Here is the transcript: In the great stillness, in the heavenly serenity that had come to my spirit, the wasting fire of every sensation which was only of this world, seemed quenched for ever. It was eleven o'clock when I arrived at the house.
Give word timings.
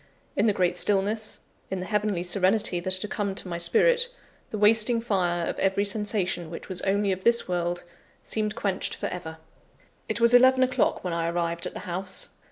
In 0.35 0.47
the 0.47 0.51
great 0.53 0.75
stillness, 0.75 1.41
in 1.69 1.79
the 1.79 1.85
heavenly 1.85 2.23
serenity 2.23 2.79
that 2.79 2.99
had 2.99 3.11
come 3.11 3.35
to 3.35 3.47
my 3.47 3.59
spirit, 3.59 4.09
the 4.49 4.57
wasting 4.57 4.99
fire 4.99 5.45
of 5.45 5.59
every 5.59 5.85
sensation 5.85 6.49
which 6.49 6.67
was 6.69 6.81
only 6.81 7.11
of 7.11 7.23
this 7.23 7.47
world, 7.47 7.83
seemed 8.23 8.55
quenched 8.55 8.95
for 8.95 9.05
ever. 9.09 9.37
It 10.09 10.19
was 10.19 10.33
eleven 10.33 10.63
o'clock 10.63 11.03
when 11.03 11.13
I 11.13 11.27
arrived 11.27 11.67
at 11.67 11.73
the 11.73 11.81
house. 11.81 12.29